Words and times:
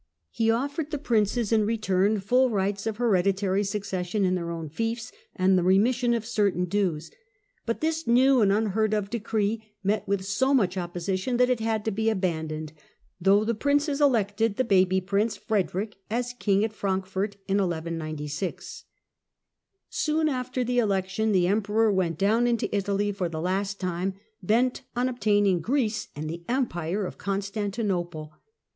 He 0.31 0.49
offered 0.49 0.89
the 0.89 0.97
princes 0.97 1.51
in 1.51 1.63
return 1.63 2.19
full 2.19 2.49
rights 2.49 2.87
of 2.87 2.97
hereditary 2.97 3.63
succession 3.63 4.25
in 4.25 4.33
their 4.33 4.49
own 4.49 4.67
fiefs, 4.67 5.11
and 5.35 5.55
the 5.55 5.61
remission 5.63 6.15
of 6.15 6.25
certain 6.25 6.65
dues. 6.65 7.11
But 7.67 7.81
this 7.81 8.07
"new 8.07 8.41
and 8.41 8.51
unheard 8.51 8.95
of 8.95 9.11
decree" 9.11 9.63
met 9.83 10.07
with 10.07 10.25
so 10.25 10.55
much 10.55 10.75
opposition 10.75 11.37
that 11.37 11.51
it 11.51 11.59
had 11.59 11.85
to 11.85 11.91
be 11.91 12.09
abandoned, 12.09 12.73
though 13.21 13.43
the 13.43 13.53
princes 13.53 14.01
elected 14.01 14.55
the 14.55 14.63
baby 14.63 15.01
prince 15.01 15.37
Frederick 15.37 15.97
as 16.09 16.33
king 16.33 16.63
at 16.65 16.73
Frankfurt 16.73 17.35
in 17.47 17.57
1196. 17.57 18.85
Soon 19.91 20.27
after 20.27 20.63
the 20.63 20.79
election 20.79 21.31
the 21.31 21.45
Emperor 21.45 21.89
Third 21.91 21.95
went 21.95 22.17
down 22.17 22.47
into 22.47 22.75
Italy 22.75 23.11
for 23.11 23.29
the 23.29 23.39
last 23.39 23.79
time," 23.79 24.15
bent 24.41 24.81
on 24.95 25.07
obtain 25.07 25.43
pedition 25.43 25.53
of 25.53 25.57
ing 25.57 25.61
Greece 25.61 26.07
and 26.15 26.27
the 26.27 26.43
Empire 26.49 27.05
of 27.05 27.19
Constantinople." 27.19 28.33